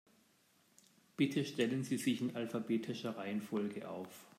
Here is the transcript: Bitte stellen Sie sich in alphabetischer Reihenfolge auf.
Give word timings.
Bitte 1.15 1.45
stellen 1.45 1.83
Sie 1.83 1.97
sich 1.99 2.21
in 2.21 2.35
alphabetischer 2.35 3.15
Reihenfolge 3.17 3.87
auf. 3.87 4.25